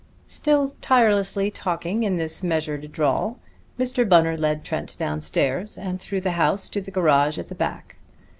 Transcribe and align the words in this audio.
Still 0.25 0.73
tirelessly 0.81 1.51
talking 1.51 2.01
in 2.01 2.17
his 2.17 2.41
measured 2.41 2.91
drawl, 2.91 3.37
Mr. 3.77 4.03
Bunner 4.09 4.35
led 4.35 4.63
Trent 4.63 4.95
downstairs 4.97 5.77
and 5.77 6.01
through 6.01 6.21
the 6.21 6.31
house 6.31 6.69
to 6.69 6.81
the 6.81 6.89
garage 6.89 7.37
at 7.37 7.49
the 7.49 7.53
back. 7.53 7.99